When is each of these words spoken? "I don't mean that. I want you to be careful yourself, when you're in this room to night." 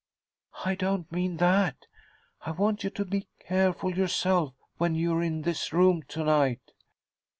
"I 0.65 0.73
don't 0.73 1.11
mean 1.11 1.37
that. 1.37 1.85
I 2.43 2.49
want 2.53 2.83
you 2.83 2.89
to 2.89 3.05
be 3.05 3.27
careful 3.39 3.95
yourself, 3.95 4.55
when 4.77 4.95
you're 4.95 5.21
in 5.21 5.43
this 5.43 5.71
room 5.71 6.01
to 6.07 6.23
night." 6.23 6.71